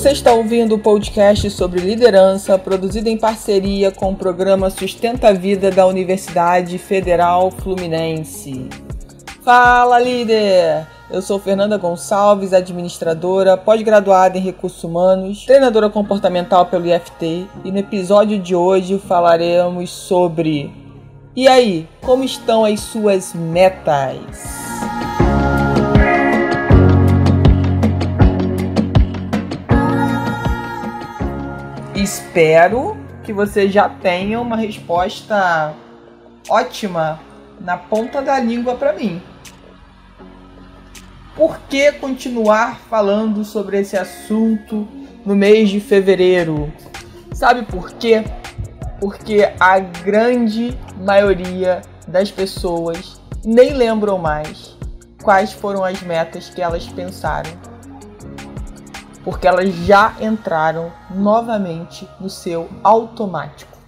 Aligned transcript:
Você 0.00 0.12
está 0.12 0.32
ouvindo 0.32 0.76
o 0.76 0.78
podcast 0.78 1.50
sobre 1.50 1.78
liderança, 1.78 2.58
produzido 2.58 3.10
em 3.10 3.18
parceria 3.18 3.90
com 3.90 4.12
o 4.12 4.16
programa 4.16 4.70
Sustenta 4.70 5.28
a 5.28 5.32
Vida 5.34 5.70
da 5.70 5.86
Universidade 5.86 6.78
Federal 6.78 7.50
Fluminense. 7.50 8.66
Fala, 9.44 9.98
líder! 9.98 10.86
Eu 11.10 11.20
sou 11.20 11.38
Fernanda 11.38 11.76
Gonçalves, 11.76 12.54
administradora, 12.54 13.58
pós-graduada 13.58 14.38
em 14.38 14.40
recursos 14.40 14.82
humanos, 14.82 15.44
treinadora 15.44 15.90
comportamental 15.90 16.64
pelo 16.64 16.86
IFT, 16.86 17.46
e 17.62 17.70
no 17.70 17.76
episódio 17.76 18.38
de 18.38 18.54
hoje 18.54 18.98
falaremos 18.98 19.90
sobre 19.90 20.72
E 21.36 21.46
aí, 21.46 21.86
como 22.00 22.24
estão 22.24 22.64
as 22.64 22.80
suas 22.80 23.34
metas? 23.34 24.69
Espero 32.30 32.96
que 33.24 33.32
você 33.32 33.68
já 33.68 33.88
tenha 33.88 34.40
uma 34.40 34.54
resposta 34.54 35.74
ótima 36.48 37.18
na 37.60 37.76
ponta 37.76 38.22
da 38.22 38.38
língua 38.38 38.76
para 38.76 38.92
mim. 38.92 39.20
Por 41.34 41.58
que 41.68 41.90
continuar 41.90 42.78
falando 42.88 43.44
sobre 43.44 43.80
esse 43.80 43.96
assunto 43.96 44.86
no 45.26 45.34
mês 45.34 45.70
de 45.70 45.80
fevereiro? 45.80 46.72
Sabe 47.32 47.64
por 47.64 47.90
quê? 47.94 48.22
Porque 49.00 49.52
a 49.58 49.80
grande 49.80 50.78
maioria 51.00 51.82
das 52.06 52.30
pessoas 52.30 53.20
nem 53.44 53.72
lembram 53.72 54.18
mais 54.18 54.76
quais 55.20 55.52
foram 55.52 55.82
as 55.82 56.00
metas 56.00 56.48
que 56.48 56.62
elas 56.62 56.86
pensaram 56.86 57.69
porque 59.30 59.46
elas 59.46 59.72
já 59.86 60.12
entraram 60.20 60.90
novamente 61.08 62.08
no 62.18 62.28
seu 62.28 62.68
automático. 62.82 63.78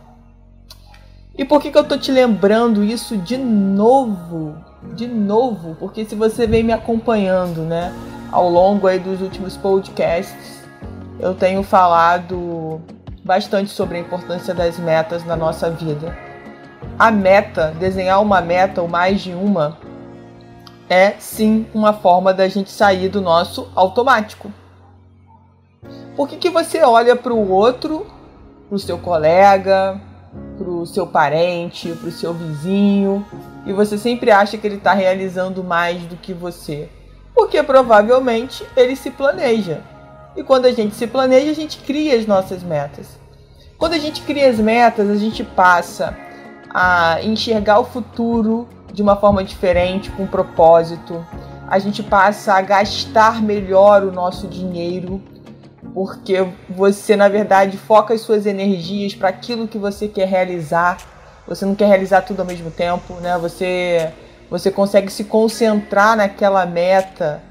E 1.36 1.44
por 1.44 1.60
que, 1.60 1.72
que 1.72 1.76
eu 1.76 1.82
tô 1.82 1.98
te 1.98 2.12
lembrando 2.12 2.84
isso 2.84 3.16
de 3.16 3.36
novo? 3.36 4.54
De 4.94 5.08
novo, 5.08 5.74
porque 5.80 6.04
se 6.04 6.14
você 6.14 6.46
vem 6.46 6.62
me 6.62 6.72
acompanhando, 6.72 7.62
né, 7.62 7.92
ao 8.30 8.48
longo 8.48 8.86
aí 8.86 9.00
dos 9.00 9.20
últimos 9.20 9.56
podcasts, 9.56 10.62
eu 11.18 11.34
tenho 11.34 11.64
falado 11.64 12.80
bastante 13.24 13.70
sobre 13.70 13.96
a 13.96 14.00
importância 14.00 14.54
das 14.54 14.78
metas 14.78 15.24
na 15.24 15.34
nossa 15.34 15.68
vida. 15.68 16.16
A 16.96 17.10
meta, 17.10 17.74
desenhar 17.80 18.22
uma 18.22 18.40
meta 18.40 18.80
ou 18.80 18.86
mais 18.86 19.20
de 19.20 19.32
uma, 19.32 19.76
é 20.88 21.16
sim 21.18 21.66
uma 21.74 21.92
forma 21.92 22.32
da 22.32 22.46
gente 22.46 22.70
sair 22.70 23.08
do 23.08 23.20
nosso 23.20 23.68
automático. 23.74 24.52
Por 26.16 26.28
que, 26.28 26.36
que 26.36 26.50
você 26.50 26.82
olha 26.82 27.16
para 27.16 27.32
o 27.32 27.50
outro, 27.50 28.06
para 28.68 28.76
o 28.76 28.78
seu 28.78 28.98
colega, 28.98 29.98
para 30.58 30.68
o 30.68 30.86
seu 30.86 31.06
parente, 31.06 31.90
para 31.92 32.08
o 32.08 32.12
seu 32.12 32.34
vizinho, 32.34 33.24
e 33.64 33.72
você 33.72 33.96
sempre 33.96 34.30
acha 34.30 34.58
que 34.58 34.66
ele 34.66 34.76
está 34.76 34.92
realizando 34.92 35.64
mais 35.64 36.02
do 36.02 36.16
que 36.16 36.34
você? 36.34 36.90
Porque 37.34 37.62
provavelmente 37.62 38.66
ele 38.76 38.94
se 38.94 39.10
planeja. 39.10 39.80
E 40.36 40.42
quando 40.42 40.66
a 40.66 40.72
gente 40.72 40.94
se 40.94 41.06
planeja, 41.06 41.50
a 41.50 41.54
gente 41.54 41.78
cria 41.78 42.18
as 42.18 42.26
nossas 42.26 42.62
metas. 42.62 43.18
Quando 43.78 43.94
a 43.94 43.98
gente 43.98 44.20
cria 44.22 44.50
as 44.50 44.58
metas, 44.58 45.08
a 45.08 45.16
gente 45.16 45.42
passa 45.42 46.16
a 46.68 47.22
enxergar 47.22 47.78
o 47.78 47.84
futuro 47.84 48.68
de 48.92 49.00
uma 49.00 49.16
forma 49.16 49.42
diferente, 49.42 50.10
com 50.10 50.26
propósito. 50.26 51.24
A 51.68 51.78
gente 51.78 52.02
passa 52.02 52.52
a 52.52 52.60
gastar 52.60 53.42
melhor 53.42 54.02
o 54.02 54.12
nosso 54.12 54.46
dinheiro 54.46 55.22
porque 55.94 56.46
você 56.68 57.16
na 57.16 57.28
verdade 57.28 57.76
foca 57.76 58.14
as 58.14 58.20
suas 58.20 58.46
energias 58.46 59.14
para 59.14 59.28
aquilo 59.28 59.68
que 59.68 59.78
você 59.78 60.08
quer 60.08 60.26
realizar. 60.26 60.98
Você 61.46 61.64
não 61.64 61.74
quer 61.74 61.86
realizar 61.86 62.22
tudo 62.22 62.40
ao 62.40 62.46
mesmo 62.46 62.70
tempo, 62.70 63.14
né? 63.14 63.36
Você 63.38 64.12
você 64.50 64.70
consegue 64.70 65.10
se 65.10 65.24
concentrar 65.24 66.14
naquela 66.14 66.66
meta 66.66 67.42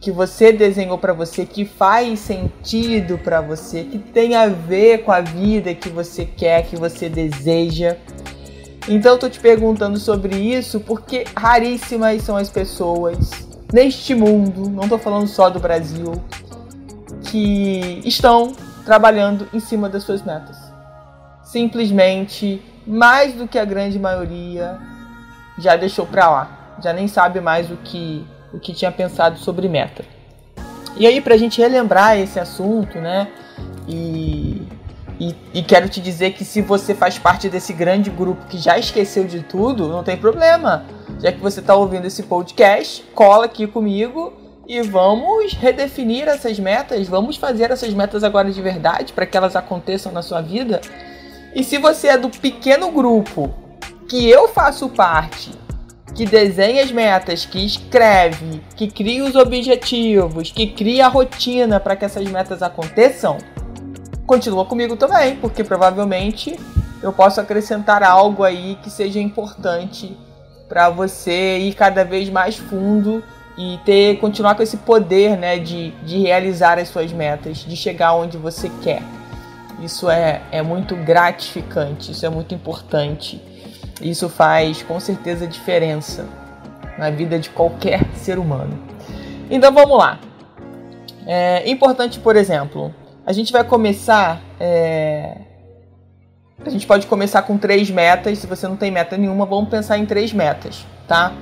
que 0.00 0.10
você 0.10 0.52
desenhou 0.52 0.98
para 0.98 1.12
você, 1.12 1.46
que 1.46 1.64
faz 1.64 2.18
sentido 2.20 3.18
para 3.18 3.40
você, 3.40 3.84
que 3.84 3.98
tem 3.98 4.34
a 4.34 4.48
ver 4.48 5.04
com 5.04 5.12
a 5.12 5.20
vida 5.20 5.74
que 5.74 5.88
você 5.88 6.24
quer, 6.24 6.64
que 6.66 6.76
você 6.76 7.08
deseja. 7.08 7.96
Então 8.88 9.12
eu 9.12 9.18
tô 9.18 9.28
te 9.28 9.40
perguntando 9.40 9.98
sobre 9.98 10.36
isso 10.36 10.80
porque 10.80 11.24
raríssimas 11.36 12.22
são 12.22 12.36
as 12.36 12.48
pessoas 12.48 13.30
neste 13.72 14.14
mundo, 14.14 14.70
não 14.70 14.88
tô 14.88 14.98
falando 14.98 15.26
só 15.26 15.50
do 15.50 15.58
Brasil, 15.58 16.12
que 17.30 18.00
estão 18.04 18.52
trabalhando 18.84 19.48
em 19.52 19.60
cima 19.60 19.88
das 19.88 20.04
suas 20.04 20.22
metas. 20.22 20.56
Simplesmente, 21.42 22.62
mais 22.86 23.34
do 23.34 23.48
que 23.48 23.58
a 23.58 23.64
grande 23.64 23.98
maioria, 23.98 24.78
já 25.58 25.76
deixou 25.76 26.06
para 26.06 26.30
lá, 26.30 26.76
já 26.82 26.92
nem 26.92 27.08
sabe 27.08 27.40
mais 27.40 27.70
o 27.70 27.76
que, 27.76 28.24
o 28.52 28.58
que 28.58 28.72
tinha 28.72 28.92
pensado 28.92 29.38
sobre 29.38 29.68
meta. 29.68 30.04
E 30.96 31.06
aí, 31.06 31.20
para 31.20 31.34
a 31.34 31.38
gente 31.38 31.60
relembrar 31.60 32.18
esse 32.18 32.40
assunto, 32.40 32.98
né? 32.98 33.28
E, 33.86 34.66
e, 35.20 35.34
e, 35.52 35.62
quero 35.62 35.88
te 35.88 36.00
dizer 36.00 36.32
que 36.32 36.44
se 36.44 36.62
você 36.62 36.94
faz 36.94 37.18
parte 37.18 37.48
desse 37.48 37.72
grande 37.72 38.10
grupo 38.10 38.46
que 38.46 38.58
já 38.58 38.78
esqueceu 38.78 39.24
de 39.24 39.40
tudo, 39.40 39.88
não 39.88 40.02
tem 40.02 40.16
problema. 40.16 40.84
Já 41.20 41.32
que 41.32 41.38
você 41.38 41.60
está 41.60 41.74
ouvindo 41.74 42.06
esse 42.06 42.22
podcast, 42.22 43.04
cola 43.14 43.44
aqui 43.44 43.66
comigo 43.66 44.45
e 44.68 44.82
vamos 44.82 45.52
redefinir 45.52 46.28
essas 46.28 46.58
metas, 46.58 47.06
vamos 47.06 47.36
fazer 47.36 47.70
essas 47.70 47.92
metas 47.94 48.24
agora 48.24 48.50
de 48.50 48.60
verdade 48.60 49.12
para 49.12 49.26
que 49.26 49.36
elas 49.36 49.54
aconteçam 49.54 50.10
na 50.10 50.22
sua 50.22 50.40
vida. 50.40 50.80
E 51.54 51.62
se 51.62 51.78
você 51.78 52.08
é 52.08 52.18
do 52.18 52.28
pequeno 52.28 52.90
grupo 52.90 53.54
que 54.08 54.28
eu 54.28 54.48
faço 54.48 54.88
parte, 54.88 55.52
que 56.14 56.24
desenha 56.24 56.82
as 56.82 56.90
metas, 56.90 57.44
que 57.44 57.64
escreve, 57.64 58.62
que 58.74 58.88
cria 58.88 59.24
os 59.24 59.36
objetivos, 59.36 60.50
que 60.50 60.66
cria 60.66 61.06
a 61.06 61.08
rotina 61.08 61.78
para 61.78 61.94
que 61.94 62.04
essas 62.04 62.26
metas 62.28 62.62
aconteçam, 62.62 63.38
continua 64.26 64.64
comigo 64.64 64.96
também, 64.96 65.36
porque 65.36 65.62
provavelmente 65.62 66.58
eu 67.02 67.12
posso 67.12 67.40
acrescentar 67.40 68.02
algo 68.02 68.42
aí 68.42 68.76
que 68.82 68.90
seja 68.90 69.20
importante 69.20 70.16
para 70.68 70.90
você 70.90 71.58
ir 71.58 71.74
cada 71.74 72.04
vez 72.04 72.28
mais 72.28 72.56
fundo 72.56 73.22
e 73.56 73.78
ter 73.84 74.18
continuar 74.18 74.54
com 74.54 74.62
esse 74.62 74.76
poder 74.78 75.36
né, 75.36 75.58
de, 75.58 75.90
de 76.02 76.18
realizar 76.18 76.78
as 76.78 76.88
suas 76.88 77.12
metas, 77.12 77.58
de 77.58 77.76
chegar 77.76 78.14
onde 78.14 78.36
você 78.36 78.70
quer. 78.82 79.02
Isso 79.80 80.10
é, 80.10 80.42
é 80.50 80.62
muito 80.62 80.96
gratificante, 80.96 82.12
isso 82.12 82.24
é 82.24 82.28
muito 82.28 82.54
importante. 82.54 83.40
Isso 84.00 84.28
faz 84.28 84.82
com 84.82 85.00
certeza 85.00 85.46
diferença 85.46 86.26
na 86.98 87.10
vida 87.10 87.38
de 87.38 87.50
qualquer 87.50 88.04
ser 88.14 88.38
humano. 88.38 88.78
Então 89.50 89.72
vamos 89.72 89.98
lá. 89.98 90.18
É 91.26 91.68
importante, 91.68 92.18
por 92.20 92.36
exemplo, 92.36 92.94
a 93.24 93.32
gente 93.32 93.52
vai 93.52 93.64
começar. 93.64 94.40
É... 94.60 95.38
A 96.64 96.70
gente 96.70 96.86
pode 96.86 97.06
começar 97.06 97.42
com 97.42 97.58
três 97.58 97.90
metas. 97.90 98.38
Se 98.38 98.46
você 98.46 98.66
não 98.66 98.76
tem 98.76 98.90
meta 98.90 99.16
nenhuma, 99.16 99.44
vamos 99.44 99.68
pensar 99.68 99.98
em 99.98 100.06
três 100.06 100.32
metas, 100.32 100.86
tá? 101.06 101.32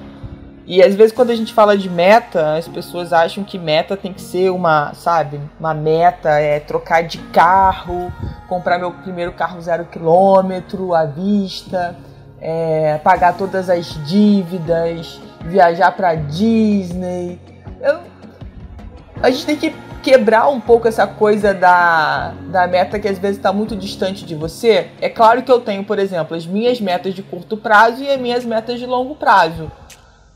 E 0.67 0.83
às 0.83 0.95
vezes 0.95 1.13
quando 1.13 1.31
a 1.31 1.37
gente 1.37 1.53
fala 1.53 1.77
de 1.77 1.91
meta, 1.91 2.57
as 2.57 2.67
pessoas 2.67 3.13
acham 3.13 3.45
que 3.45 3.59
meta 3.59 3.97
tem 3.97 4.13
que 4.13 4.23
ser 4.23 4.51
uma, 4.51 4.95
sabe, 4.95 5.41
uma 5.61 5.75
meta 5.75 6.31
é 6.31 6.59
trocar 6.59 7.03
de 7.03 7.19
carro, 7.19 8.11
comprar 8.49 8.79
meu 8.79 8.91
primeiro 8.91 9.33
carro 9.33 9.61
zero 9.61 9.85
quilômetro 9.85 10.95
à 10.95 11.05
vista, 11.05 11.97
é, 12.41 12.99
pagar 13.05 13.37
todas 13.37 13.69
as 13.69 13.87
dívidas, 14.07 15.21
viajar 15.43 15.93
para 15.93 16.15
Disney. 16.15 17.39
Eu, 17.83 18.01
a 19.23 19.31
gente 19.31 19.45
tem 19.45 19.57
que 19.57 19.75
quebrar 20.03 20.49
um 20.49 20.61
pouco 20.61 20.87
essa 20.87 21.07
coisa 21.07 21.55
da, 21.55 22.35
da 22.49 22.67
meta 22.67 22.99
que 22.99 23.09
às 23.09 23.19
vezes 23.19 23.39
está 23.39 23.53
muito 23.53 23.75
distante 23.75 24.27
de 24.27 24.35
você. 24.35 24.91
É 25.01 25.09
claro 25.09 25.43
que 25.43 25.51
eu 25.51 25.61
tenho, 25.61 25.83
por 25.83 25.99
exemplo, 25.99 26.37
as 26.37 26.47
minhas 26.47 26.79
metas 26.79 27.15
de 27.15 27.23
curto 27.23 27.57
prazo 27.57 28.03
e 28.03 28.11
as 28.11 28.21
minhas 28.21 28.45
metas 28.45 28.79
de 28.79 28.85
longo 28.85 29.15
prazo. 29.15 29.73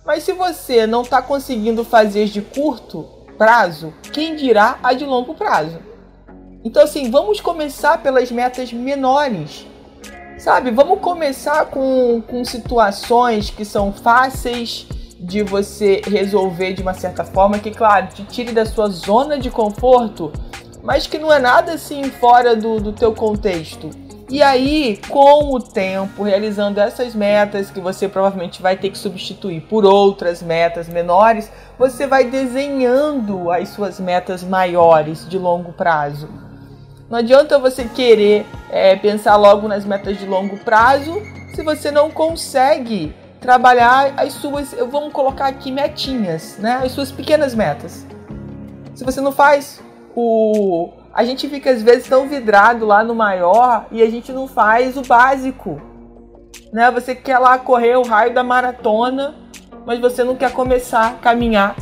Mas 0.08 0.22
se 0.22 0.32
você 0.32 0.86
não 0.86 1.02
está 1.02 1.20
conseguindo 1.20 1.84
fazer 1.84 2.28
de 2.28 2.40
curto 2.40 3.04
prazo, 3.36 3.92
quem 4.10 4.36
dirá 4.36 4.78
a 4.82 4.94
de 4.94 5.04
longo 5.04 5.34
prazo? 5.34 5.80
Então, 6.64 6.82
assim, 6.82 7.10
vamos 7.10 7.42
começar 7.42 7.98
pelas 7.98 8.32
metas 8.32 8.72
menores. 8.72 9.66
Sabe, 10.38 10.70
vamos 10.70 11.00
começar 11.00 11.66
com, 11.66 12.22
com 12.26 12.42
situações 12.42 13.50
que 13.50 13.66
são 13.66 13.92
fáceis 13.92 14.86
de 15.20 15.42
você 15.42 16.00
resolver 16.06 16.72
de 16.72 16.80
uma 16.80 16.94
certa 16.94 17.22
forma, 17.22 17.58
que, 17.58 17.70
claro, 17.70 18.06
te 18.06 18.24
tire 18.24 18.52
da 18.52 18.64
sua 18.64 18.88
zona 18.88 19.38
de 19.38 19.50
conforto, 19.50 20.32
mas 20.82 21.06
que 21.06 21.18
não 21.18 21.30
é 21.30 21.38
nada 21.38 21.72
assim 21.72 22.04
fora 22.04 22.56
do, 22.56 22.80
do 22.80 22.94
teu 22.94 23.12
contexto. 23.12 23.90
E 24.30 24.42
aí, 24.42 25.00
com 25.08 25.54
o 25.54 25.60
tempo, 25.60 26.22
realizando 26.22 26.78
essas 26.78 27.14
metas 27.14 27.70
que 27.70 27.80
você 27.80 28.06
provavelmente 28.06 28.60
vai 28.60 28.76
ter 28.76 28.90
que 28.90 28.98
substituir 28.98 29.62
por 29.62 29.86
outras 29.86 30.42
metas 30.42 30.86
menores, 30.86 31.50
você 31.78 32.06
vai 32.06 32.24
desenhando 32.24 33.50
as 33.50 33.70
suas 33.70 33.98
metas 33.98 34.42
maiores 34.42 35.26
de 35.26 35.38
longo 35.38 35.72
prazo. 35.72 36.28
Não 37.08 37.18
adianta 37.18 37.58
você 37.58 37.84
querer 37.84 38.44
é, 38.70 38.94
pensar 38.96 39.36
logo 39.36 39.66
nas 39.66 39.86
metas 39.86 40.18
de 40.18 40.26
longo 40.26 40.58
prazo 40.58 41.22
se 41.54 41.62
você 41.62 41.90
não 41.90 42.10
consegue 42.10 43.14
trabalhar 43.40 44.12
as 44.16 44.34
suas, 44.34 44.74
vamos 44.90 45.12
colocar 45.12 45.46
aqui 45.46 45.72
metinhas, 45.72 46.58
né? 46.58 46.82
As 46.84 46.92
suas 46.92 47.10
pequenas 47.10 47.54
metas. 47.54 48.06
Se 48.94 49.04
você 49.04 49.20
não 49.20 49.32
faz 49.32 49.82
o 50.14 50.90
a 51.18 51.24
gente 51.24 51.48
fica 51.48 51.72
às 51.72 51.82
vezes 51.82 52.06
tão 52.06 52.28
vidrado 52.28 52.86
lá 52.86 53.02
no 53.02 53.12
maior 53.12 53.86
e 53.90 54.04
a 54.04 54.08
gente 54.08 54.30
não 54.30 54.46
faz 54.46 54.96
o 54.96 55.02
básico. 55.02 55.82
Né? 56.72 56.88
Você 56.92 57.12
quer 57.12 57.40
lá 57.40 57.58
correr 57.58 57.96
o 57.96 58.02
raio 58.02 58.32
da 58.32 58.44
maratona, 58.44 59.34
mas 59.84 59.98
você 59.98 60.22
não 60.22 60.36
quer 60.36 60.52
começar 60.52 61.08
a 61.08 61.14
caminhar. 61.14 61.74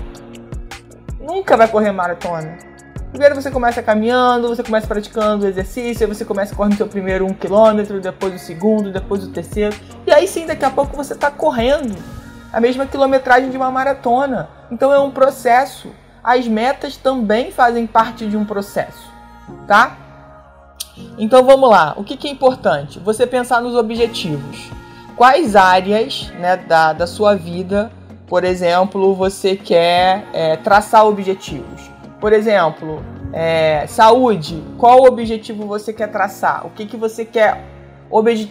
Nunca 1.21 1.55
vai 1.55 1.69
correr 1.69 1.93
maratona. 1.93 2.57
Primeiro 3.11 3.35
você 3.35 3.51
começa 3.51 3.83
caminhando, 3.83 4.49
você 4.49 4.63
começa 4.63 4.87
praticando 4.87 5.45
o 5.45 5.49
exercício, 5.49 6.07
aí 6.07 6.15
você 6.15 6.25
começa 6.25 6.55
a 6.55 6.57
correr 6.57 6.73
o 6.73 6.77
seu 6.79 6.89
primeiro 6.89 7.27
um 7.27 7.35
quilômetro, 7.35 8.01
depois 8.01 8.35
o 8.35 8.39
segundo, 8.39 8.91
depois 8.91 9.23
o 9.23 9.29
terceiro. 9.29 9.77
E 10.07 10.15
aí 10.15 10.27
sim, 10.27 10.47
daqui 10.47 10.65
a 10.65 10.71
pouco 10.71 10.97
você 10.97 11.13
está 11.13 11.31
correndo 11.31 11.95
a 12.51 12.59
mesma 12.59 12.87
quilometragem 12.87 13.51
de 13.51 13.57
uma 13.59 13.71
maratona. 13.71 14.49
Então 14.73 14.91
é 14.95 14.99
um 14.99 15.11
processo. 15.11 15.93
As 16.25 16.49
metas 16.49 16.97
também 16.97 17.51
fazem 17.51 17.87
parte 17.87 18.27
de 18.27 18.35
um 18.35 18.47
processo 18.47 19.15
tá? 19.67 19.97
Então 21.19 21.45
vamos 21.45 21.69
lá. 21.69 21.95
O 21.97 22.05
que, 22.05 22.17
que 22.17 22.29
é 22.29 22.31
importante? 22.31 22.99
Você 23.01 23.27
pensar 23.27 23.61
nos 23.61 23.75
objetivos. 23.75 24.71
Quais 25.15 25.57
áreas 25.57 26.31
né, 26.39 26.57
da, 26.57 26.93
da 26.93 27.07
sua 27.07 27.35
vida, 27.35 27.91
por 28.27 28.45
exemplo, 28.45 29.15
você 29.15 29.57
quer 29.57 30.27
é, 30.33 30.57
traçar 30.57 31.07
objetivos? 31.07 31.91
Por 32.21 32.33
exemplo, 32.33 33.03
é, 33.33 33.87
saúde. 33.87 34.63
Qual 34.79 35.05
objetivo 35.05 35.67
você 35.67 35.93
quer 35.93 36.11
traçar? 36.11 36.67
O 36.67 36.71
que, 36.71 36.87
que 36.87 36.97
você 36.97 37.25
quer 37.25 37.65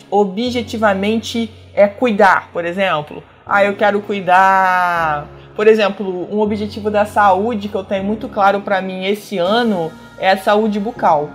objetivamente 0.09 1.51
é 1.73 1.87
cuidar, 1.87 2.49
por 2.51 2.65
exemplo? 2.65 3.23
Ah, 3.45 3.63
eu 3.63 3.75
quero 3.75 4.01
cuidar. 4.01 5.27
Por 5.55 5.67
exemplo, 5.67 6.27
um 6.31 6.39
objetivo 6.39 6.89
da 6.89 7.05
saúde 7.05 7.69
que 7.69 7.75
eu 7.75 7.83
tenho 7.83 8.03
muito 8.03 8.27
claro 8.27 8.61
para 8.61 8.81
mim 8.81 9.05
esse 9.05 9.37
ano 9.37 9.91
é 10.17 10.31
a 10.31 10.37
saúde 10.37 10.79
bucal. 10.79 11.29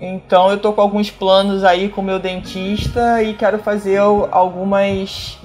Então 0.00 0.50
eu 0.50 0.58
tô 0.58 0.72
com 0.72 0.80
alguns 0.80 1.10
planos 1.10 1.62
aí 1.62 1.88
com 1.88 2.00
o 2.00 2.04
meu 2.04 2.18
dentista 2.18 3.22
e 3.22 3.34
quero 3.34 3.58
fazer 3.58 3.98
algumas 3.98 5.38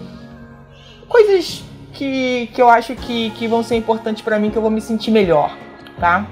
coisas 1.08 1.64
que, 1.94 2.50
que 2.54 2.62
eu 2.62 2.70
acho 2.70 2.96
que, 2.96 3.30
que 3.32 3.48
vão 3.48 3.62
ser 3.62 3.76
importantes 3.76 4.22
para 4.22 4.40
mim, 4.40 4.50
que 4.50 4.58
eu 4.58 4.62
vou 4.62 4.72
me 4.72 4.82
sentir 4.82 5.12
melhor, 5.12 5.56
tá? 6.00 6.26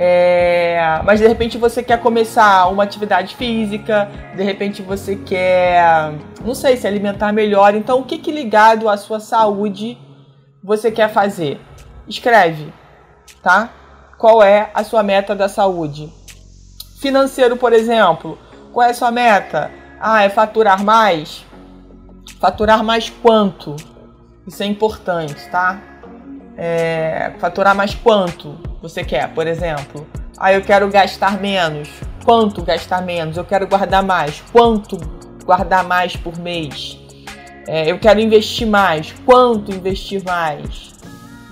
É, 0.00 1.00
mas 1.04 1.18
de 1.18 1.26
repente 1.26 1.58
você 1.58 1.82
quer 1.82 2.00
começar 2.00 2.68
uma 2.68 2.84
atividade 2.84 3.34
física, 3.34 4.08
de 4.36 4.44
repente 4.44 4.80
você 4.80 5.16
quer, 5.16 6.12
não 6.44 6.54
sei, 6.54 6.76
se 6.76 6.86
alimentar 6.86 7.32
melhor. 7.32 7.74
Então, 7.74 7.98
o 7.98 8.04
que, 8.04 8.16
que 8.18 8.30
ligado 8.30 8.88
à 8.88 8.96
sua 8.96 9.18
saúde 9.18 9.98
você 10.62 10.92
quer 10.92 11.08
fazer? 11.08 11.60
Escreve, 12.06 12.72
tá? 13.42 13.70
Qual 14.18 14.42
é 14.42 14.70
a 14.74 14.82
sua 14.82 15.02
meta 15.02 15.34
da 15.34 15.48
saúde. 15.48 16.12
Financeiro, 17.00 17.56
por 17.56 17.72
exemplo, 17.72 18.36
qual 18.72 18.86
é 18.86 18.90
a 18.90 18.94
sua 18.94 19.12
meta? 19.12 19.70
Ah, 20.00 20.24
é 20.24 20.28
faturar 20.28 20.84
mais? 20.84 21.46
Faturar 22.40 22.82
mais 22.82 23.08
quanto? 23.08 23.76
Isso 24.46 24.62
é 24.62 24.66
importante, 24.66 25.48
tá? 25.50 25.80
É, 26.56 27.32
faturar 27.38 27.74
mais 27.74 27.94
quanto 27.94 28.58
você 28.82 29.04
quer, 29.04 29.32
por 29.32 29.46
exemplo? 29.46 30.04
Ah, 30.36 30.52
eu 30.52 30.62
quero 30.62 30.88
gastar 30.88 31.40
menos. 31.40 31.88
Quanto 32.24 32.62
gastar 32.62 33.02
menos? 33.02 33.36
Eu 33.36 33.44
quero 33.44 33.66
guardar 33.68 34.02
mais. 34.02 34.42
Quanto 34.52 34.98
guardar 35.44 35.84
mais 35.84 36.16
por 36.16 36.36
mês? 36.38 36.98
É, 37.66 37.90
eu 37.90 37.98
quero 37.98 38.18
investir 38.18 38.66
mais. 38.66 39.14
Quanto 39.24 39.72
investir 39.72 40.22
mais? 40.24 40.92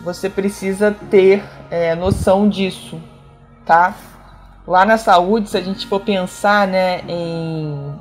Você 0.03 0.29
precisa 0.29 0.95
ter 1.11 1.43
é, 1.71 1.95
noção 1.95 2.49
disso, 2.49 3.01
tá? 3.65 3.95
Lá 4.67 4.85
na 4.85 4.99
saúde, 4.99 5.49
se 5.49 5.57
a 5.57 5.61
gente 5.61 5.87
for 5.87 6.01
pensar 6.01 6.67
né, 6.67 7.01
em, 7.09 7.95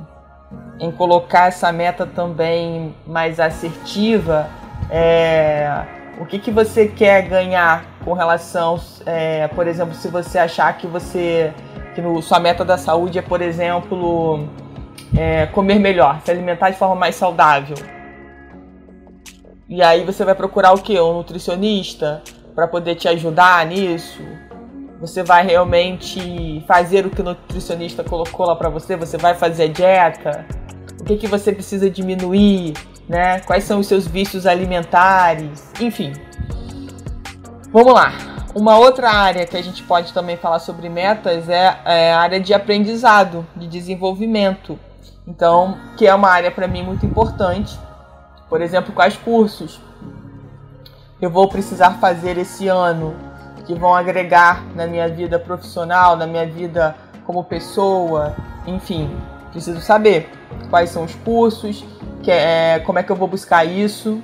em 0.80 0.90
colocar 0.90 1.48
essa 1.48 1.70
meta 1.70 2.04
também 2.06 2.94
mais 3.06 3.38
assertiva, 3.38 4.48
é, 4.90 5.84
o 6.18 6.26
que, 6.26 6.38
que 6.38 6.50
você 6.50 6.88
quer 6.88 7.22
ganhar 7.22 7.84
com 8.04 8.12
relação, 8.12 8.80
é, 9.04 9.46
por 9.48 9.66
exemplo, 9.66 9.94
se 9.94 10.08
você 10.08 10.38
achar 10.38 10.76
que 10.76 10.86
você 10.86 11.52
que 11.94 12.02
no, 12.02 12.20
sua 12.20 12.38
meta 12.38 12.62
da 12.64 12.76
saúde 12.76 13.18
é, 13.18 13.22
por 13.22 13.40
exemplo, 13.40 14.46
é, 15.16 15.46
comer 15.46 15.78
melhor, 15.78 16.20
se 16.22 16.30
alimentar 16.30 16.70
de 16.70 16.76
forma 16.76 16.94
mais 16.94 17.14
saudável. 17.14 17.76
E 19.68 19.82
aí 19.82 20.04
você 20.04 20.24
vai 20.24 20.34
procurar 20.34 20.72
o 20.74 20.78
que? 20.78 21.00
Um 21.00 21.14
nutricionista? 21.14 22.22
Para 22.56 22.66
poder 22.66 22.94
te 22.94 23.06
ajudar 23.06 23.66
nisso? 23.66 24.22
Você 24.98 25.22
vai 25.22 25.44
realmente 25.44 26.64
fazer 26.66 27.04
o 27.04 27.10
que 27.10 27.20
o 27.20 27.24
nutricionista 27.24 28.02
colocou 28.02 28.46
lá 28.46 28.56
para 28.56 28.70
você? 28.70 28.96
Você 28.96 29.18
vai 29.18 29.34
fazer 29.34 29.64
a 29.64 29.68
dieta? 29.68 30.46
O 30.98 31.04
que, 31.04 31.18
que 31.18 31.26
você 31.26 31.52
precisa 31.52 31.90
diminuir? 31.90 32.72
Né? 33.06 33.40
Quais 33.40 33.64
são 33.64 33.78
os 33.78 33.86
seus 33.86 34.06
vícios 34.06 34.46
alimentares? 34.46 35.70
Enfim. 35.78 36.14
Vamos 37.70 37.92
lá. 37.92 38.12
Uma 38.54 38.78
outra 38.78 39.10
área 39.10 39.46
que 39.46 39.54
a 39.54 39.62
gente 39.62 39.82
pode 39.82 40.14
também 40.14 40.38
falar 40.38 40.60
sobre 40.60 40.88
metas 40.88 41.50
é, 41.50 41.78
é 41.84 42.12
a 42.14 42.20
área 42.20 42.40
de 42.40 42.54
aprendizado, 42.54 43.46
de 43.54 43.66
desenvolvimento. 43.68 44.78
Então, 45.28 45.76
que 45.98 46.06
é 46.06 46.14
uma 46.14 46.30
área 46.30 46.50
para 46.50 46.66
mim 46.66 46.82
muito 46.82 47.04
importante. 47.04 47.78
Por 48.48 48.62
exemplo, 48.62 48.94
quais 48.94 49.14
cursos 49.14 49.78
eu 51.20 51.30
vou 51.30 51.48
precisar 51.48 51.92
fazer 51.92 52.36
esse 52.36 52.68
ano 52.68 53.14
que 53.64 53.74
vão 53.74 53.94
agregar 53.94 54.64
na 54.74 54.86
minha 54.86 55.08
vida 55.08 55.38
profissional, 55.38 56.16
na 56.16 56.26
minha 56.26 56.46
vida 56.46 56.94
como 57.24 57.42
pessoa, 57.42 58.36
enfim, 58.66 59.10
preciso 59.50 59.80
saber 59.80 60.30
quais 60.70 60.90
são 60.90 61.04
os 61.04 61.14
cursos, 61.16 61.84
que 62.22 62.30
é, 62.30 62.78
como 62.80 62.98
é 62.98 63.02
que 63.02 63.10
eu 63.10 63.16
vou 63.16 63.26
buscar 63.26 63.64
isso, 63.64 64.22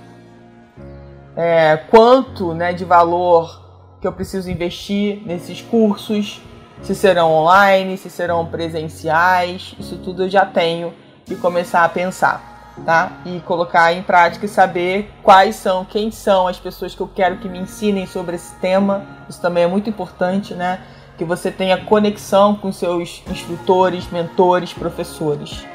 é, 1.35 1.76
quanto 1.90 2.55
né, 2.55 2.73
de 2.73 2.85
valor 2.85 3.62
que 4.00 4.07
eu 4.07 4.12
preciso 4.12 4.50
investir 4.50 5.23
nesses 5.25 5.62
cursos, 5.62 6.40
se 6.83 6.95
serão 6.95 7.33
online, 7.33 7.97
se 7.97 8.11
serão 8.11 8.47
presenciais, 8.47 9.75
isso 9.78 9.97
tudo 9.99 10.25
eu 10.25 10.28
já 10.28 10.45
tenho 10.45 10.93
que 11.25 11.37
começar 11.37 11.85
a 11.85 11.88
pensar 11.88 12.51
tá? 12.85 13.12
E 13.25 13.41
colocar 13.41 13.93
em 13.93 14.02
prática 14.02 14.47
e 14.47 14.49
saber 14.49 15.11
quais 15.23 15.57
são, 15.57 15.85
quem 15.85 16.11
são 16.11 16.49
as 16.49 16.59
pessoas 16.59 16.95
que 16.95 17.00
eu 17.00 17.09
quero 17.09 17.37
que 17.37 17.49
me 17.49 17.59
ensinem 17.59 18.07
sobre 18.07 18.37
esse 18.37 18.55
tema. 18.57 19.05
Isso 19.29 19.41
também 19.41 19.64
é 19.64 19.67
muito 19.67 19.88
importante, 19.88 20.55
né? 20.55 20.81
Que 21.17 21.25
você 21.25 21.50
tenha 21.50 21.76
conexão 21.76 22.55
com 22.55 22.73
seus 22.73 23.23
instrutores, 23.31 24.11
mentores, 24.11 24.73
professores. 24.73 25.67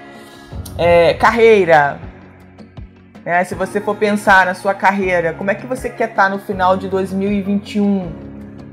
É, 0.78 1.14
carreira. 1.14 2.00
É, 3.24 3.44
se 3.44 3.56
você 3.56 3.82
for 3.82 3.96
pensar 3.96 4.46
na 4.46 4.54
sua 4.54 4.74
carreira, 4.74 5.34
como 5.34 5.52
é 5.52 5.56
que 5.56 5.68
você 5.68 5.90
quer 5.90 6.10
estar 6.10 6.30
no 6.30 6.40
final 6.40 6.78
de 6.78 6.88
2021? 6.88 8.12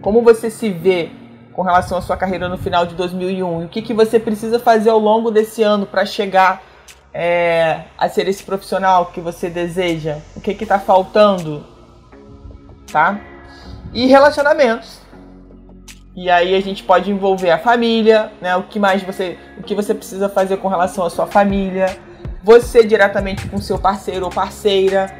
Como 0.01 0.23
você 0.23 0.49
se 0.49 0.71
vê 0.71 1.11
com 1.53 1.63
relação 1.63 1.99
à 1.99 2.01
sua 2.01 2.17
carreira 2.17 2.49
no 2.49 2.57
final 2.57 2.87
de 2.87 2.95
2001? 2.95 3.63
E 3.63 3.65
o 3.65 3.69
que, 3.69 3.83
que 3.83 3.93
você 3.93 4.19
precisa 4.19 4.59
fazer 4.59 4.91
ao 4.91 4.99
longo 4.99 5.31
desse 5.31 5.63
ano 5.63 5.87
para 5.87 6.07
chegar 6.07 6.63
é, 7.15 7.83
a 7.97 8.09
ser 8.09 8.27
esse 8.27 8.43
profissional 8.43 9.07
que 9.07 9.21
você 9.21 9.49
deseja? 9.49 10.19
O 10.35 10.41
que 10.41 10.51
está 10.51 10.81
faltando? 10.81 11.65
Tá? 12.91 13.21
E 13.93 14.07
relacionamentos. 14.07 14.99
E 16.17 16.29
aí 16.29 16.55
a 16.55 16.61
gente 16.61 16.83
pode 16.83 17.11
envolver 17.11 17.51
a 17.51 17.59
família, 17.59 18.33
né? 18.41 18.57
O 18.57 18.65
que 18.65 18.79
mais 18.79 19.03
você, 19.03 19.39
o 19.59 19.63
que 19.63 19.75
você 19.75 19.95
precisa 19.95 20.29
fazer 20.29 20.57
com 20.59 20.69
relação 20.69 21.05
à 21.05 21.11
sua 21.11 21.27
família, 21.27 21.97
você 22.43 22.85
diretamente 22.85 23.49
com 23.49 23.61
seu 23.61 23.79
parceiro 23.79 24.25
ou 24.25 24.31
parceira. 24.31 25.13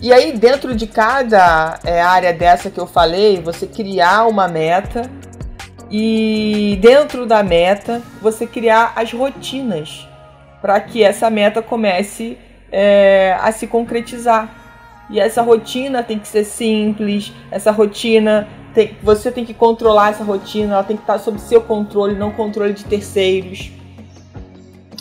E 0.00 0.12
aí 0.12 0.32
dentro 0.32 0.74
de 0.74 0.86
cada 0.86 1.78
é, 1.84 2.00
área 2.00 2.32
dessa 2.32 2.70
que 2.70 2.80
eu 2.80 2.86
falei, 2.86 3.40
você 3.40 3.66
criar 3.66 4.26
uma 4.26 4.48
meta 4.48 5.02
e 5.90 6.78
dentro 6.80 7.26
da 7.26 7.42
meta 7.42 8.02
você 8.20 8.46
criar 8.46 8.92
as 8.96 9.12
rotinas 9.12 10.06
para 10.66 10.80
que 10.80 11.04
essa 11.04 11.30
meta 11.30 11.62
comece 11.62 12.36
é, 12.72 13.38
a 13.40 13.52
se 13.52 13.68
concretizar. 13.68 15.06
E 15.08 15.20
essa 15.20 15.40
rotina 15.40 16.02
tem 16.02 16.18
que 16.18 16.26
ser 16.26 16.42
simples, 16.42 17.32
essa 17.52 17.70
rotina 17.70 18.48
tem, 18.74 18.96
você 19.00 19.30
tem 19.30 19.44
que 19.44 19.54
controlar 19.54 20.10
essa 20.10 20.24
rotina, 20.24 20.74
ela 20.74 20.82
tem 20.82 20.96
que 20.96 21.04
estar 21.04 21.20
sob 21.20 21.38
seu 21.38 21.60
controle, 21.60 22.16
não 22.16 22.32
controle 22.32 22.72
de 22.72 22.84
terceiros. 22.84 23.70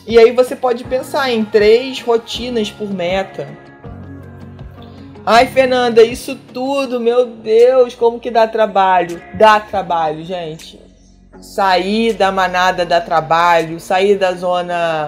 E 0.06 0.20
aí 0.20 0.32
você 0.34 0.56
pode 0.56 0.84
pensar 0.84 1.32
em 1.32 1.44
três 1.44 2.00
rotinas 2.00 2.70
por 2.70 2.94
meta. 2.94 3.48
Ai, 5.26 5.48
Fernanda, 5.48 6.04
isso 6.04 6.36
tudo, 6.54 7.00
meu 7.00 7.26
Deus, 7.26 7.96
como 7.96 8.20
que 8.20 8.30
dá 8.30 8.48
trabalho? 8.48 9.20
Dá 9.34 9.60
trabalho, 9.60 10.24
gente. 10.24 10.80
Sair 11.42 12.14
da 12.14 12.32
manada 12.32 12.86
dá 12.86 13.02
trabalho, 13.02 13.80
sair 13.80 14.16
da 14.16 14.32
zona 14.34 15.08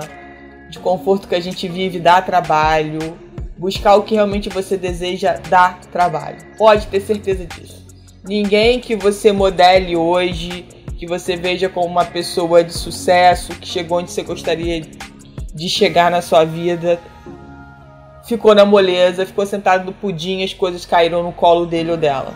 de 0.69 0.79
conforto 0.79 1.27
que 1.27 1.35
a 1.35 1.39
gente 1.39 1.67
vive 1.67 1.99
dá 1.99 2.21
trabalho. 2.21 3.17
Buscar 3.57 3.95
o 3.95 4.03
que 4.03 4.15
realmente 4.15 4.49
você 4.49 4.77
deseja 4.77 5.39
dá 5.49 5.79
trabalho. 5.91 6.37
Pode 6.57 6.87
ter 6.87 6.99
certeza 6.99 7.45
disso. 7.45 7.85
Ninguém 8.23 8.79
que 8.79 8.95
você 8.95 9.31
modele 9.31 9.95
hoje, 9.95 10.65
que 10.97 11.07
você 11.07 11.35
veja 11.35 11.69
como 11.69 11.87
uma 11.87 12.05
pessoa 12.05 12.63
de 12.63 12.73
sucesso, 12.73 13.53
que 13.53 13.67
chegou 13.67 13.99
onde 13.99 14.11
você 14.11 14.21
gostaria 14.21 14.81
de 15.53 15.69
chegar 15.69 16.11
na 16.11 16.21
sua 16.21 16.43
vida, 16.43 16.99
ficou 18.27 18.53
na 18.53 18.65
moleza, 18.65 19.25
ficou 19.25 19.45
sentado 19.45 19.85
no 19.85 19.93
pudim, 19.93 20.43
as 20.43 20.53
coisas 20.53 20.85
caíram 20.85 21.23
no 21.23 21.31
colo 21.31 21.65
dele 21.65 21.91
ou 21.91 21.97
dela. 21.97 22.33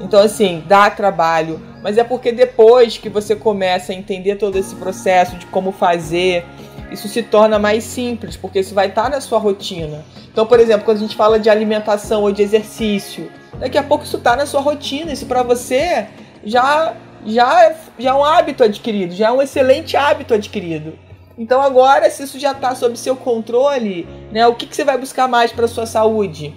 Então, 0.00 0.20
assim, 0.20 0.64
dá 0.66 0.90
trabalho, 0.90 1.60
mas 1.82 1.98
é 1.98 2.02
porque 2.02 2.32
depois 2.32 2.98
que 2.98 3.08
você 3.08 3.36
começa 3.36 3.92
a 3.92 3.94
entender 3.94 4.36
todo 4.36 4.58
esse 4.58 4.74
processo 4.74 5.36
de 5.36 5.46
como 5.46 5.70
fazer, 5.70 6.44
isso 6.90 7.08
se 7.08 7.22
torna 7.22 7.58
mais 7.58 7.84
simples, 7.84 8.36
porque 8.36 8.60
isso 8.60 8.74
vai 8.74 8.88
estar 8.88 9.10
na 9.10 9.20
sua 9.20 9.38
rotina. 9.38 10.04
Então, 10.32 10.46
por 10.46 10.60
exemplo, 10.60 10.84
quando 10.84 10.98
a 10.98 11.00
gente 11.00 11.16
fala 11.16 11.38
de 11.38 11.48
alimentação 11.48 12.22
ou 12.22 12.32
de 12.32 12.42
exercício, 12.42 13.30
daqui 13.58 13.78
a 13.78 13.82
pouco 13.82 14.04
isso 14.04 14.16
está 14.16 14.36
na 14.36 14.46
sua 14.46 14.60
rotina, 14.60 15.12
isso 15.12 15.26
para 15.26 15.42
você 15.42 16.06
já, 16.44 16.94
já, 17.24 17.74
já 17.98 18.10
é 18.10 18.14
um 18.14 18.24
hábito 18.24 18.64
adquirido, 18.64 19.14
já 19.14 19.28
é 19.28 19.32
um 19.32 19.42
excelente 19.42 19.96
hábito 19.96 20.34
adquirido. 20.34 20.98
Então 21.36 21.60
agora, 21.60 22.08
se 22.10 22.22
isso 22.22 22.38
já 22.38 22.52
está 22.52 22.74
sob 22.74 22.96
seu 22.96 23.16
controle, 23.16 24.06
né, 24.30 24.46
o 24.46 24.54
que, 24.54 24.66
que 24.66 24.76
você 24.76 24.84
vai 24.84 24.96
buscar 24.96 25.28
mais 25.28 25.52
para 25.52 25.66
sua 25.66 25.86
saúde? 25.86 26.54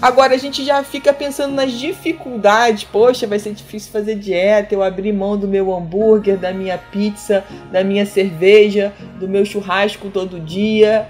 Agora 0.00 0.34
a 0.34 0.38
gente 0.38 0.64
já 0.64 0.82
fica 0.82 1.12
pensando 1.12 1.54
nas 1.54 1.72
dificuldades. 1.72 2.84
Poxa, 2.84 3.26
vai 3.26 3.38
ser 3.38 3.52
difícil 3.52 3.92
fazer 3.92 4.14
dieta, 4.14 4.74
eu 4.74 4.82
abrir 4.82 5.12
mão 5.12 5.36
do 5.36 5.46
meu 5.46 5.74
hambúrguer, 5.74 6.38
da 6.38 6.52
minha 6.52 6.78
pizza, 6.78 7.44
da 7.70 7.84
minha 7.84 8.06
cerveja, 8.06 8.92
do 9.18 9.28
meu 9.28 9.44
churrasco 9.44 10.08
todo 10.10 10.40
dia. 10.40 11.06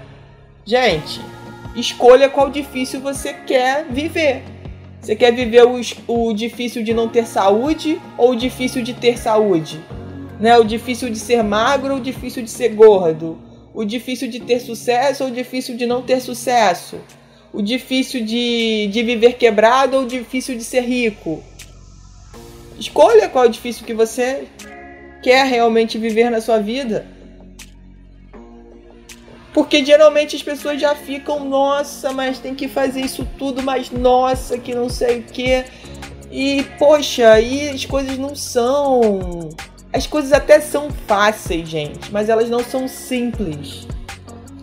Gente, 0.65 1.21
escolha 1.75 2.29
qual 2.29 2.49
difícil 2.49 2.99
você 2.99 3.33
quer 3.33 3.85
viver. 3.89 4.43
Você 4.99 5.15
quer 5.15 5.33
viver 5.33 5.65
o, 5.65 5.79
o 6.07 6.33
difícil 6.33 6.83
de 6.83 6.93
não 6.93 7.07
ter 7.07 7.25
saúde 7.25 7.99
ou 8.17 8.31
o 8.31 8.35
difícil 8.35 8.83
de 8.83 8.93
ter 8.93 9.17
saúde? 9.17 9.79
né? 10.41 10.57
O 10.57 10.63
difícil 10.63 11.09
de 11.09 11.19
ser 11.19 11.43
magro 11.43 11.93
ou 11.93 11.99
o 11.99 12.01
difícil 12.01 12.43
de 12.43 12.49
ser 12.49 12.69
gordo? 12.69 13.37
O 13.73 13.85
difícil 13.85 14.27
de 14.27 14.39
ter 14.39 14.59
sucesso 14.59 15.23
ou 15.23 15.29
o 15.29 15.33
difícil 15.33 15.77
de 15.77 15.85
não 15.85 16.01
ter 16.01 16.19
sucesso? 16.19 16.97
O 17.53 17.61
difícil 17.61 18.25
de, 18.25 18.87
de 18.87 19.03
viver 19.03 19.33
quebrado 19.33 19.97
ou 19.97 20.03
o 20.03 20.07
difícil 20.07 20.57
de 20.57 20.63
ser 20.63 20.81
rico? 20.81 21.43
Escolha 22.79 23.29
qual 23.29 23.45
é 23.45 23.47
o 23.47 23.51
difícil 23.51 23.85
que 23.85 23.93
você 23.93 24.47
quer 25.21 25.45
realmente 25.45 25.97
viver 25.97 26.29
na 26.29 26.41
sua 26.41 26.59
vida. 26.59 27.05
Porque 29.53 29.83
geralmente 29.83 30.35
as 30.35 30.41
pessoas 30.41 30.79
já 30.79 30.95
ficam, 30.95 31.43
nossa, 31.43 32.13
mas 32.13 32.39
tem 32.39 32.55
que 32.55 32.67
fazer 32.67 33.01
isso 33.01 33.27
tudo, 33.37 33.61
mas 33.61 33.91
nossa, 33.91 34.57
que 34.57 34.73
não 34.73 34.89
sei 34.89 35.19
o 35.19 35.23
que. 35.23 35.65
E, 36.31 36.63
poxa, 36.79 37.33
aí 37.33 37.69
as 37.69 37.85
coisas 37.85 38.17
não 38.17 38.33
são 38.33 39.49
as 39.93 40.07
coisas 40.07 40.31
até 40.31 40.61
são 40.61 40.89
fáceis, 41.05 41.67
gente, 41.67 42.11
mas 42.11 42.29
elas 42.29 42.49
não 42.49 42.63
são 42.63 42.87
simples. 42.87 43.85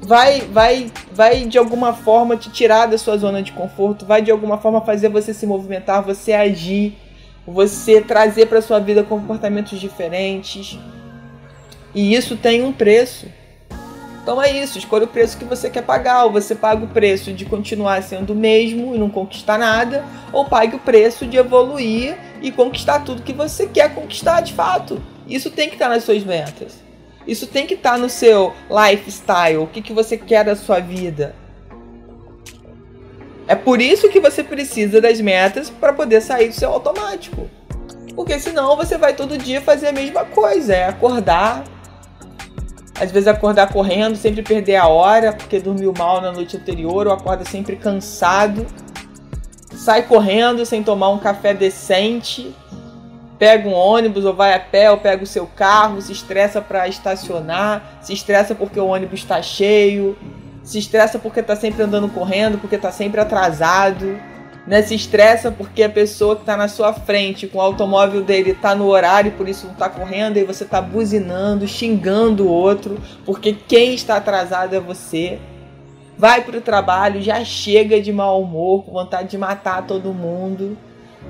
Vai, 0.09 0.41
vai, 0.41 0.91
vai 1.13 1.45
de 1.45 1.59
alguma 1.59 1.93
forma 1.93 2.35
te 2.35 2.49
tirar 2.51 2.87
da 2.87 2.97
sua 2.97 3.19
zona 3.19 3.43
de 3.43 3.53
conforto, 3.53 4.07
vai 4.07 4.23
de 4.23 4.31
alguma 4.31 4.57
forma 4.57 4.81
fazer 4.81 5.11
você 5.11 5.35
se 5.35 5.47
movimentar, 5.47 6.03
você 6.03 6.33
agir, 6.33 6.97
você 7.47 8.01
trazer 8.01 8.47
para 8.47 8.63
sua 8.63 8.79
vida 8.79 9.03
comportamentos 9.03 9.79
diferentes. 9.79 10.79
E 11.95 12.15
isso 12.15 12.39
tem 12.39 12.63
um 12.65 12.73
preço. 12.73 13.27
Então 14.23 14.41
é 14.41 14.51
isso, 14.51 14.79
escolha 14.79 15.05
o 15.05 15.09
preço 15.09 15.37
que 15.37 15.45
você 15.45 15.69
quer 15.69 15.83
pagar. 15.83 16.25
Ou 16.25 16.33
você 16.33 16.55
paga 16.55 16.87
o 16.87 16.89
preço 16.89 17.31
de 17.31 17.45
continuar 17.45 18.03
sendo 18.03 18.33
o 18.33 18.37
mesmo 18.37 18.95
e 18.95 18.99
não 18.99 19.11
conquistar 19.11 19.59
nada, 19.59 20.07
ou 20.33 20.47
pague 20.47 20.77
o 20.77 20.79
preço 20.79 21.27
de 21.27 21.37
evoluir 21.37 22.17
e 22.41 22.51
conquistar 22.51 23.01
tudo 23.01 23.21
que 23.21 23.35
você 23.35 23.67
quer 23.67 23.95
conquistar 23.95 24.41
de 24.41 24.55
fato. 24.55 25.03
Isso 25.29 25.51
tem 25.51 25.69
que 25.69 25.75
estar 25.75 25.91
nas 25.91 26.03
suas 26.03 26.25
metas. 26.25 26.88
Isso 27.29 27.47
tem 27.47 27.67
que 27.67 27.75
estar 27.75 27.99
no 27.99 28.09
seu 28.09 28.55
lifestyle. 28.71 29.59
O 29.59 29.67
que, 29.67 29.83
que 29.83 29.93
você 29.93 30.17
quer 30.17 30.47
da 30.47 30.57
sua 30.57 30.81
vida. 30.81 31.35
É 33.47 33.55
por 33.55 33.83
isso 33.83 34.09
que 34.09 34.19
você 34.19 34.43
precisa 34.43 34.99
das 34.99 35.21
metas 35.21 35.69
para 35.69 35.93
poder 35.93 36.23
sair 36.23 36.49
do 36.49 36.55
seu 36.55 36.71
automático. 36.71 37.49
Porque 38.17 38.41
senão 38.41 38.75
você 38.77 38.97
vai 38.97 39.15
todo 39.15 39.37
dia 39.37 39.61
fazer 39.61 39.89
a 39.89 39.93
mesma 39.93 40.25
coisa. 40.25 40.75
É 40.75 40.89
acordar. 40.89 41.65
Às 42.99 43.13
vezes 43.13 43.29
acordar 43.29 43.71
correndo, 43.71 44.17
sempre 44.17 44.43
perder 44.43 44.77
a 44.77 44.89
hora 44.89 45.33
porque 45.33 45.61
dormiu 45.61 45.93
mal 45.97 46.23
na 46.23 46.33
noite 46.33 46.57
anterior 46.57 47.07
ou 47.07 47.13
acorda 47.13 47.45
sempre 47.45 47.77
cansado. 47.77 48.67
Sai 49.75 50.03
correndo 50.03 50.65
sem 50.65 50.83
tomar 50.83 51.11
um 51.11 51.19
café 51.19 51.53
decente 51.53 52.55
pega 53.39 53.69
um 53.69 53.73
ônibus 53.73 54.25
ou 54.25 54.35
vai 54.35 54.53
a 54.53 54.59
pé 54.59 54.91
ou 54.91 54.99
pega 54.99 55.23
o 55.23 55.27
seu 55.27 55.47
carro, 55.47 56.03
se 56.03 56.13
estressa 56.13 56.61
para 56.61 56.89
estacionar, 56.89 57.99
se 58.03 58.13
estressa 58.13 58.55
porque 58.55 58.81
o 58.81 58.87
ônibus 58.87 59.21
está 59.21 59.41
cheio, 59.41 60.19
se 60.63 60.79
estressa 60.79 61.19
porque 61.19 61.41
está 61.41 61.55
sempre 61.55 61.83
andando 61.83 62.09
correndo, 62.09 62.59
porque 62.59 62.75
está 62.75 62.91
sempre 62.91 63.21
atrasado, 63.21 64.19
né? 64.67 64.83
Se 64.83 64.95
estressa 64.95 65.53
porque 65.53 65.85
a 65.85 65.89
pessoa 65.89 66.35
que 66.35 66.43
está 66.43 66.57
na 66.57 66.69
sua 66.69 66.93
frente 66.93 67.47
com 67.47 67.59
o 67.59 67.63
automóvel 67.63 68.23
dele 68.23 68.51
está 68.51 68.75
no 68.75 68.89
horário, 68.89 69.33
por 69.33 69.49
isso 69.49 69.67
não 69.67 69.73
está 69.73 69.89
correndo, 69.89 70.37
e 70.37 70.45
você 70.45 70.65
está 70.65 70.81
buzinando, 70.81 71.67
xingando 71.67 72.47
o 72.47 72.51
outro, 72.51 72.99
porque 73.25 73.53
quem 73.53 73.95
está 73.95 74.17
atrasado 74.17 74.75
é 74.75 74.81
você. 74.81 75.39
Vai 76.19 76.43
para 76.43 76.59
o 76.59 76.61
trabalho, 76.61 77.23
já 77.23 77.45
chega 77.45 78.03
de 78.03 78.13
mau 78.13 78.43
humor, 78.43 78.85
com 78.85 78.91
vontade 78.91 79.29
de 79.29 79.39
matar 79.39 79.87
todo 79.87 80.13
mundo 80.13 80.77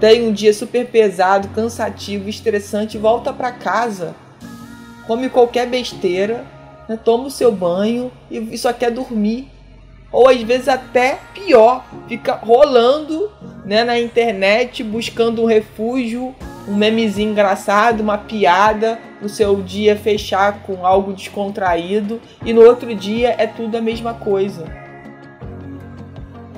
tem 0.00 0.26
um 0.26 0.32
dia 0.32 0.54
super 0.54 0.86
pesado, 0.86 1.48
cansativo, 1.48 2.28
estressante, 2.28 2.96
volta 2.96 3.32
para 3.32 3.50
casa, 3.50 4.14
come 5.06 5.28
qualquer 5.28 5.66
besteira, 5.66 6.44
né, 6.88 6.98
toma 7.02 7.24
o 7.24 7.30
seu 7.30 7.50
banho 7.50 8.10
e 8.30 8.56
só 8.56 8.72
quer 8.72 8.90
dormir. 8.90 9.48
Ou 10.10 10.28
às 10.28 10.40
vezes 10.42 10.68
até 10.68 11.18
pior, 11.34 11.84
fica 12.08 12.34
rolando 12.34 13.30
né, 13.64 13.84
na 13.84 13.98
internet 13.98 14.82
buscando 14.82 15.42
um 15.42 15.46
refúgio, 15.46 16.34
um 16.66 16.74
memezinho 16.74 17.32
engraçado, 17.32 18.00
uma 18.00 18.16
piada 18.16 18.98
no 19.20 19.28
seu 19.28 19.60
dia 19.62 19.96
fechar 19.96 20.62
com 20.62 20.86
algo 20.86 21.12
descontraído 21.12 22.20
e 22.44 22.52
no 22.52 22.62
outro 22.62 22.94
dia 22.94 23.34
é 23.36 23.46
tudo 23.46 23.76
a 23.76 23.82
mesma 23.82 24.14
coisa. 24.14 24.87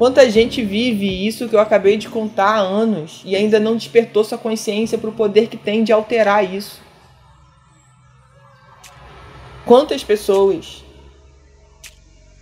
Quanta 0.01 0.31
gente 0.31 0.65
vive 0.65 1.27
isso 1.27 1.47
que 1.47 1.55
eu 1.55 1.61
acabei 1.61 1.99
de 1.99 2.09
contar 2.09 2.55
há 2.55 2.59
anos 2.59 3.21
e 3.23 3.37
ainda 3.37 3.61
não 3.61 3.77
despertou 3.77 4.25
sua 4.25 4.39
consciência 4.39 4.97
para 4.97 5.11
o 5.11 5.13
poder 5.13 5.49
que 5.49 5.59
tem 5.59 5.85
de 5.85 5.93
alterar 5.93 6.43
isso? 6.43 6.81
Quantas 9.67 10.03
pessoas? 10.03 10.83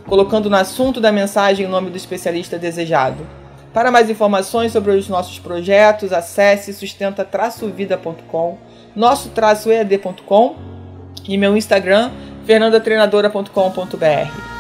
colocando 0.09 0.51
no 0.51 0.57
assunto 0.57 1.01
da 1.01 1.13
mensagem 1.13 1.67
o 1.67 1.71
nome 1.71 1.89
do 1.89 1.97
especialista 1.97 2.59
desejado. 2.59 3.25
Para 3.73 3.93
mais 3.93 4.11
informações 4.11 4.73
sobre 4.73 4.91
os 4.91 5.09
nossos 5.09 5.39
projetos, 5.39 6.13
acesse 6.13 6.75
sustenta-vida.com 6.75 8.72
nosso-ead.com 8.95 10.57
e 11.29 11.39
meu 11.39 11.57
Instagram, 11.57 12.11
fernandatreinadora.com.br. 12.47 14.52